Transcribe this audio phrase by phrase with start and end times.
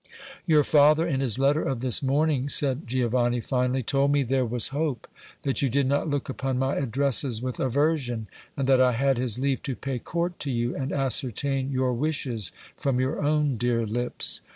[0.47, 4.69] "Your father, in his letter of this morning," said Giovanni finally, "told me there was
[4.69, 5.07] hope,
[5.43, 8.25] that you did not look upon my addresses with aversion,
[8.57, 12.51] and that I had his leave to pay court to you and ascertain your wishes
[12.75, 14.41] from your own dear lips.